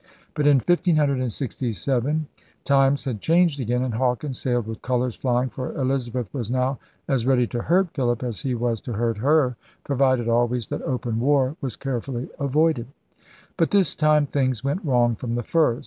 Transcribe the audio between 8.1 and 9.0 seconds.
as he was to